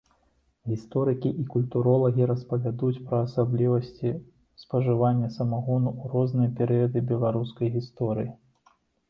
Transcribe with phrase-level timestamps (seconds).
[0.69, 4.15] Гісторыкі і культуролагі распавядуць пра асаблівасці
[4.63, 8.31] спажывання самагону ў розныя перыяды беларускай гісторыі.